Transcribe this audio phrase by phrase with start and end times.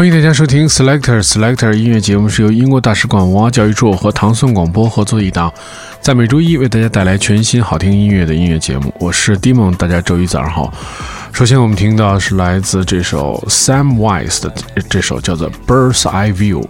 [0.00, 5.52] 欢迎大家收听 Selector Selector 音乐节目，是由英国大使馆文化教育处和唐宋广播合作的一档，
[6.00, 8.90] 在每周一为大家带来全新好听音乐的音乐节目。
[8.98, 10.72] 我是 Dimon，大家周一早上好。
[11.32, 14.50] 首先我们听到是来自这首 Sam Weiss 的
[14.88, 16.64] 这首叫做 Bird's Eye View。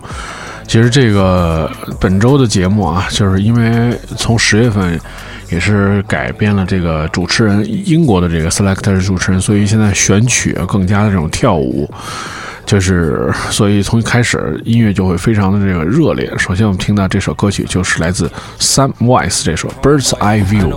[0.67, 1.71] 其实这个
[2.01, 5.01] 本周的节目啊，就是因为从十月份
[5.51, 11.89] 也是改变了这个主持人，英国的这个 Selector 主持人，所以现在选曲更加的这种跳舞。
[12.71, 16.33] 就是，所以从一开始音乐就会非常的这个热烈。
[16.39, 18.31] 首先我们听到这首歌曲就是来自
[18.61, 20.71] Samwise 这首 Bird's Eye View。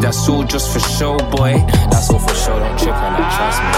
[0.00, 1.60] That's all just for show, boy.
[1.90, 3.70] That's all for show, don't trip on that, trust me.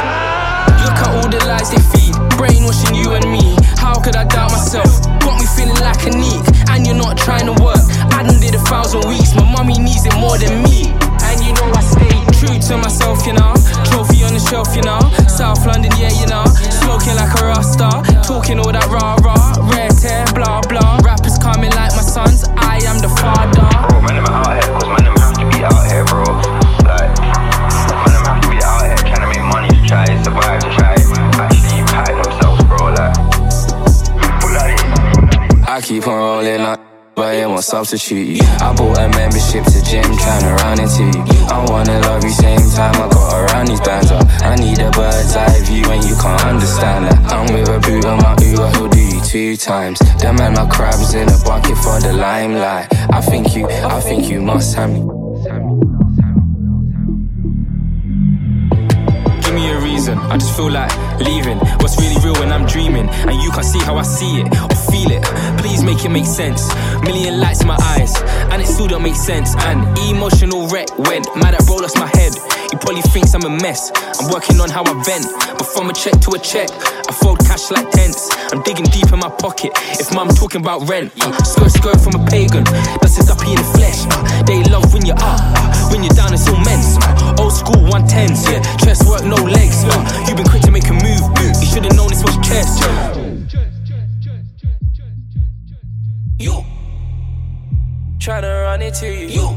[0.84, 3.56] Look at all the lies they feed, brainwashing you and me.
[3.77, 5.03] How could I doubt myself?
[5.20, 7.81] Got me feeling like a neat, and you're not trying to work.
[8.14, 10.89] I done did a thousand weeks, my mommy needs it more than me
[11.27, 13.53] And you know I stay true to myself, you know.
[13.89, 15.00] Trophy on the shelf, you know.
[15.26, 16.44] South London, yeah, you know.
[16.84, 17.88] Smoking like a rasta,
[18.22, 21.00] talking all that rah rah, red hair, blah blah.
[21.05, 23.66] Rappers coming like my sons, I am the father.
[24.06, 25.06] Man, I'm out here, cause man,
[35.86, 36.80] keep on rolling up
[37.14, 38.42] but it won't substitute you.
[38.60, 41.47] I bought a membership to gym, trying to run into you.
[41.47, 44.26] I wanna love you same time I got around these bands up.
[44.42, 47.32] I need a bird's eye view and you can't understand that.
[47.32, 50.00] I'm with a boot on my Uber, he'll do you two times.
[50.19, 52.88] The man are crabs in a bucket for the limelight.
[53.14, 55.00] I think you, I think you must have me.
[59.41, 60.91] Give me a reason, I just feel like
[61.21, 61.59] leaving.
[61.81, 64.77] What's really real when I'm dreaming, and you can't see how I see it or
[64.91, 65.22] feel it.
[65.59, 66.69] Please make it make sense.
[67.03, 68.15] Million lights in my eyes,
[68.53, 69.55] and it still don't make sense.
[69.56, 72.34] And emotional wreck went mad at bro, lost my head.
[72.71, 73.93] He probably thinks I'm a mess.
[74.19, 75.26] I'm working on how I vent,
[75.59, 76.69] but from a check to a check,
[77.09, 78.28] I fold cash like tents.
[78.50, 79.71] I'm digging deep in my pocket.
[80.03, 82.65] If mum talking about rent, uh, skirt skirt from a pagan,
[82.99, 84.03] that's his uppy in the flesh.
[84.10, 86.99] Uh, they love when you're up, uh, when you're down, it's all men's.
[86.99, 89.84] Uh, old school 110s, yeah, chest work, no legs.
[89.87, 92.83] Uh, you've been quick to make a move, you should've known this was chest.
[96.39, 96.65] You
[98.19, 99.28] trying to run into you.
[99.28, 99.56] you.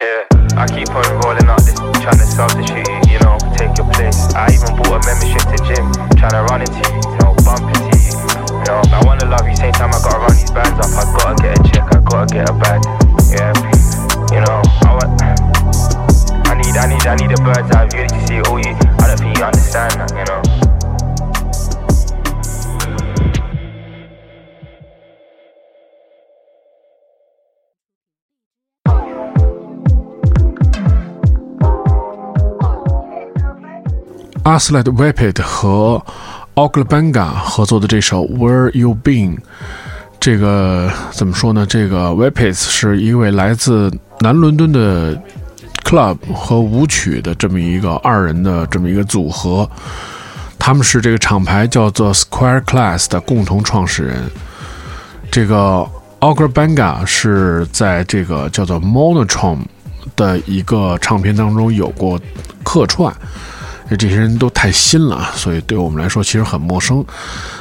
[0.00, 0.24] Yeah,
[0.56, 2.21] I keep on rolling up this, trying
[34.52, 36.04] 阿斯莱特·维佩特和
[36.56, 39.36] 奥克拉班嘎合作的这首《Where You Been》，
[40.20, 41.64] 这个怎么说呢？
[41.64, 43.90] 这个维佩特是一位来自
[44.20, 45.18] 南伦敦的
[45.82, 49.66] club 和舞曲的这么一个二人的这么一个组合，
[50.58, 54.22] 他们是这个厂牌叫做 Square Class 的共同创始人。
[55.30, 55.56] 这个
[56.18, 59.60] o g r b a n g a 是在这个叫做 Monotron
[60.14, 62.20] 的一个唱片当中有过
[62.62, 63.10] 客串。
[63.96, 67.04] 这些人都太新了，所以对我们来说其实很陌生。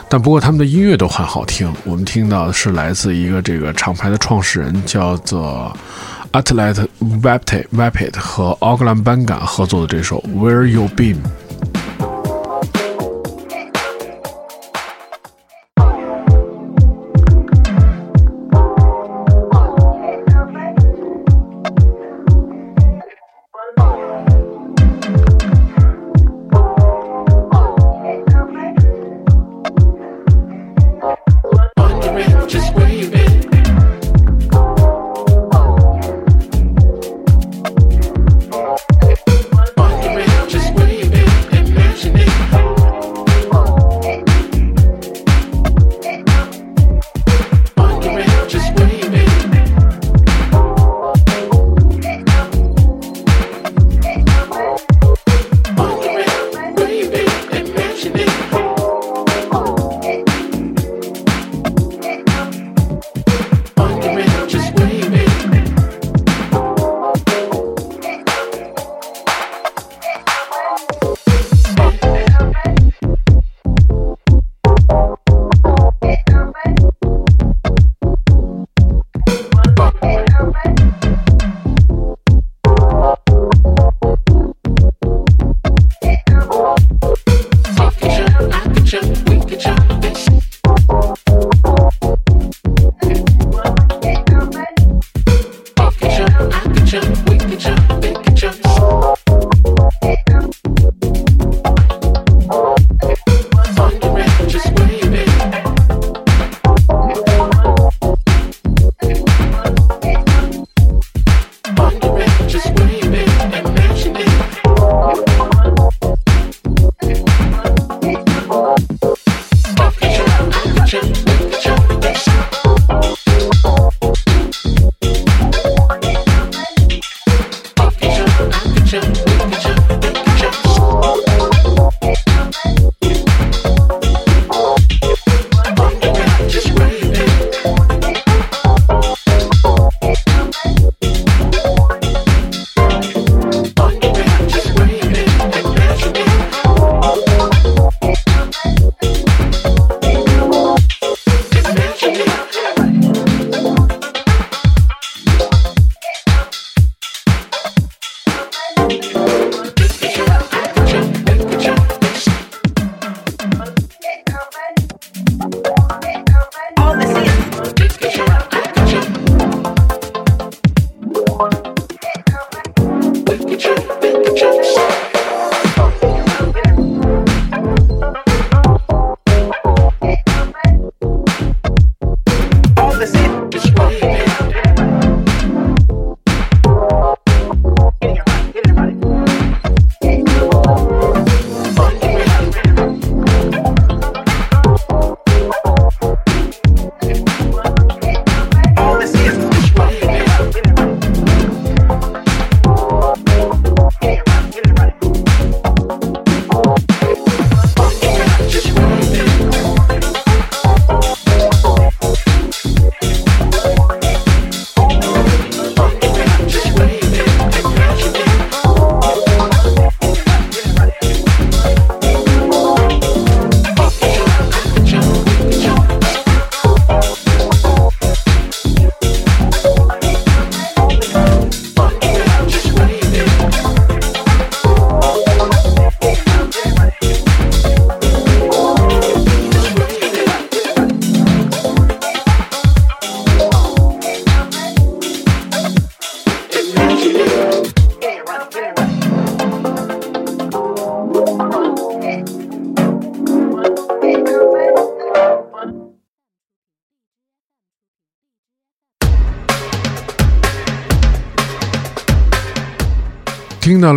[0.10, 1.74] 但不过他们的音乐都很好听。
[1.86, 5.76] 我们听到的是来自一个这个厂牌的创始人，叫做
[6.34, 11.18] Atlet Vapid Vapid 和奥克兰班嘎合作的这首 Where You Been。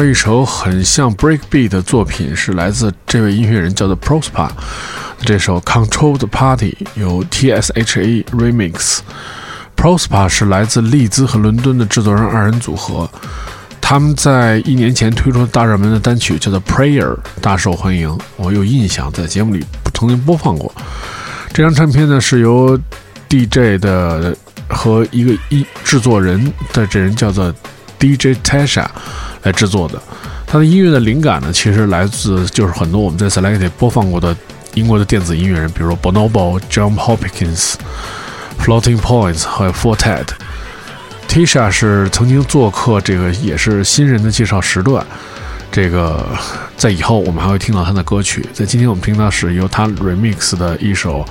[0.05, 4.49] 了一首很像 breakbeat 的作品，是来自这位音乐人叫做 Prosper。
[5.21, 8.99] 这首 Controlled Party 由 TSHA remix。
[9.77, 13.11] Prosper 是来自利兹和伦敦的制作人二人组合，
[13.81, 18.17] 他们在一年前推出的大热门的单曲叫做 Prayer，大受欢迎。
[18.37, 20.73] 我有印象，在节目里曾经播放过。
[21.53, 22.79] 这张唱片呢是由
[23.29, 24.37] DJ 的
[24.69, 27.53] 和一个一制作人的这人叫做
[27.99, 28.87] DJ Tasha。
[29.45, 30.03] 来制作的，
[30.47, 34.37] 他的音乐的灵感呢，其实来自就是很多我们在 Select 播放过的
[34.75, 37.75] 英国的电子音乐人，比如说 Bonobo、John Hopkins、
[38.61, 40.27] Floating Points 还有 Fortet。
[41.29, 45.05] Tisha 是曾经做客这个也是新人的介绍时段，
[45.73, 46.25] 这个
[46.77, 48.47] 在以后我们还会听到他的歌曲。
[48.53, 51.27] 在今天我们听到是由他 remix 的一首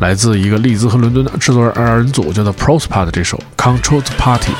[0.00, 4.52] 来自一个利兹和伦敦的制作人二人组叫做 Prosper 的这首 Controlled Party。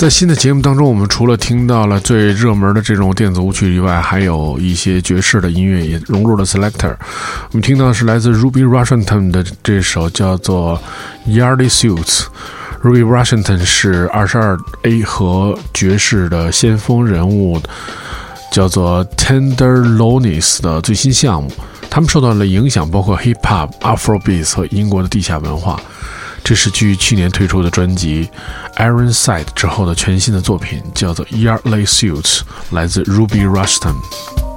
[0.00, 6.96] 在新的节目当中，我们除了听到了最热门的这种电子舞曲以外，还有一些爵士的音乐也融入了 Selector。
[7.50, 10.80] 我们听到的是来自 Ruby Rushington 的这首叫做
[11.30, 12.22] 《Yardy Suits》。
[12.82, 17.60] Ruby Rushington 是二十二 A 和爵士的先锋人物，
[18.50, 21.52] 叫做 Tenderloins 的最新项目。
[21.90, 25.78] 他们受到了影响，包括 Hip Hop、Afrobeat 和英国的地下文化。
[26.42, 28.28] 这是继去年推出的专辑
[28.76, 32.38] 《Iron Side》之后的全新的作品，叫做《Yardley Suits》，
[32.70, 34.49] 来自 Ruby Ruston。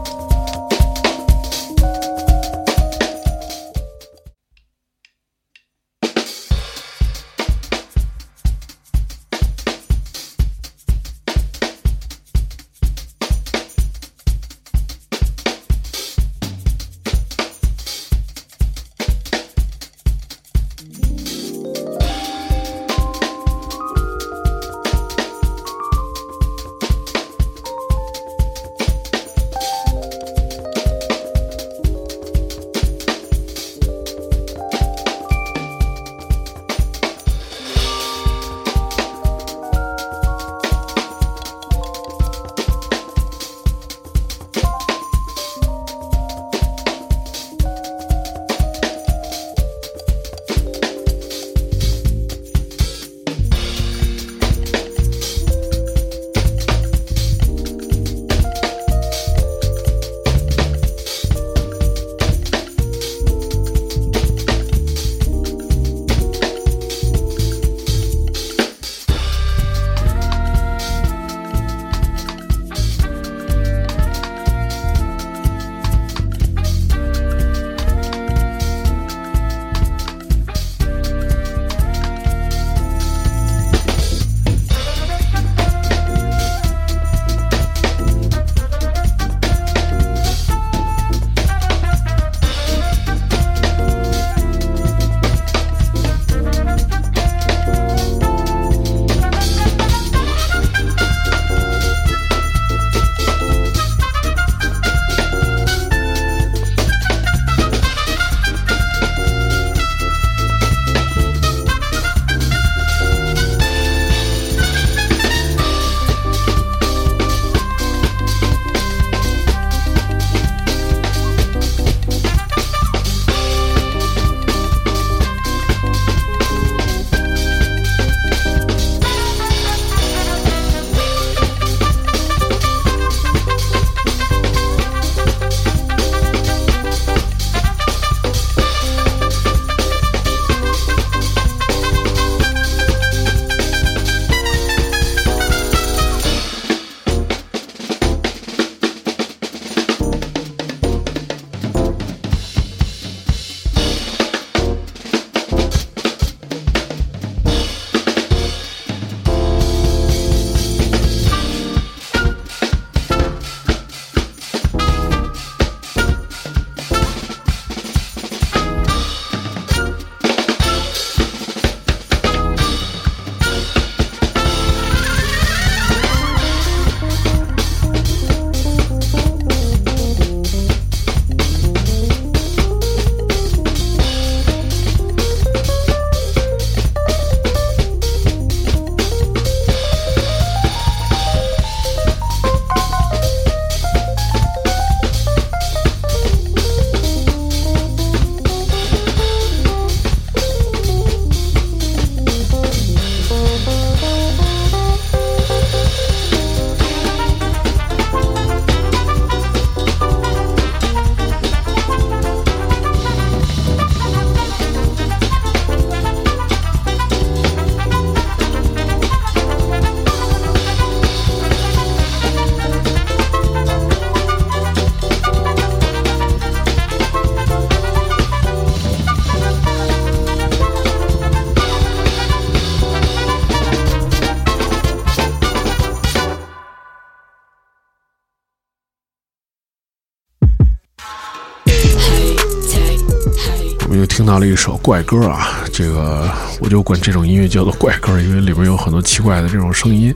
[244.16, 250.14] 听到了一首怪歌啊，这个我就管这种音乐叫做怪歌，因为里边有很多奇怪的这种声音。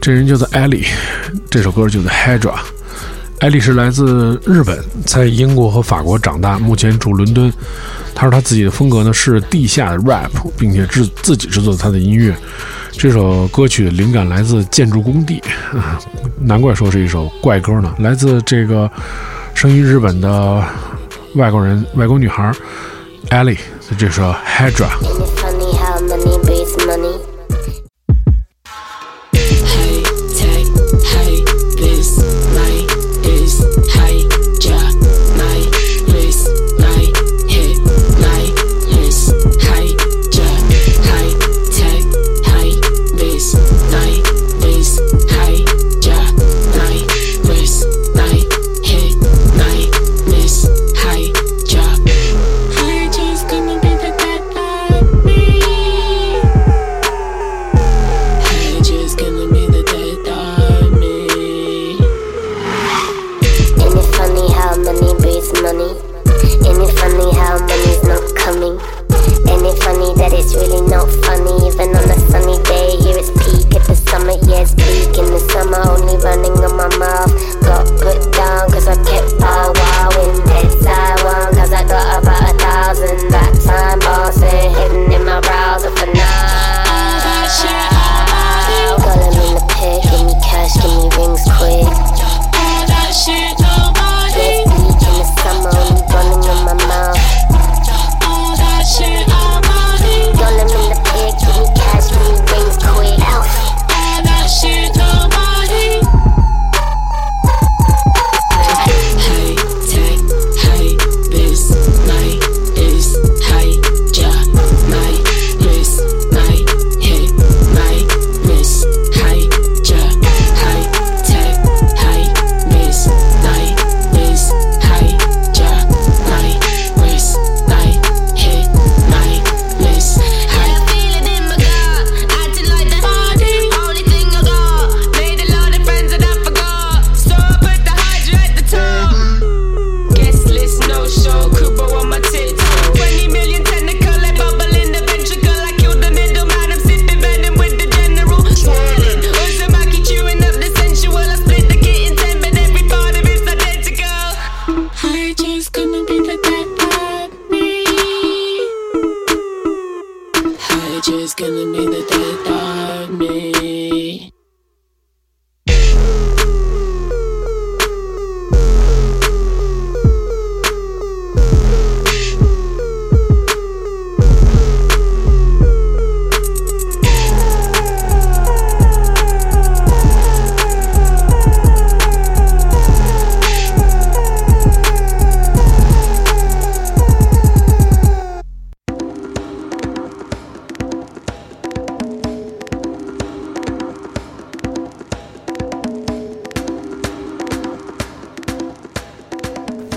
[0.00, 0.86] 这人叫做艾莉，
[1.50, 2.54] 这首歌叫做 Hydra。
[3.40, 7.52] 艾莉是来自日本，在英国和法国长大，目前住伦敦。
[8.14, 12.34] 他说他自己的风格呢是地下 rap，并且制自己制作他的音乐。
[12.92, 15.42] 这首歌曲的灵感来自建筑工地，
[15.74, 16.00] 啊，
[16.40, 17.94] 难怪说是一首怪歌呢。
[17.98, 18.90] 来自这个
[19.52, 20.64] 生于日本的
[21.34, 22.50] 外国人外国女孩
[23.30, 23.58] Ellie，
[23.96, 25.43] 这首 Hydra。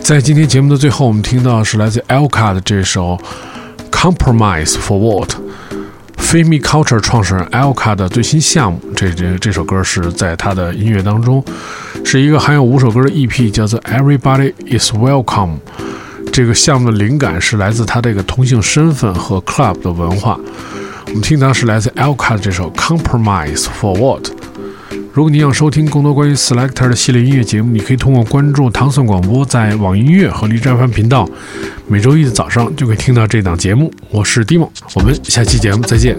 [0.08, 3.20] 在今天节目的最后，我们听到是来自 Elka 的这首
[3.92, 5.32] 《Compromise for What》。
[6.18, 11.44] Fame Culture 创始人 Elka 的最新项目，这这这首歌是在他的音乐当中，
[12.06, 15.58] 是一个含有五首歌的 EP，叫做 Everybody Is Welcome。
[16.32, 20.40] 这个项目的灵感是来自他这个同性身份和 club 的文化。
[21.08, 24.30] 我们听到是来自 Elka 的这首《Compromise for What》。
[25.18, 31.28] 如果你想收听更多关于 Selector 的系列音乐节目，你可以通过关注唐宋广播，在网音乐和荔枝 FM 频道，
[31.88, 33.92] 每周一的早上就可以听到这档节目。
[34.12, 36.16] 我是 Dimo，我们下期节目再见。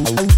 [0.00, 0.37] Oh.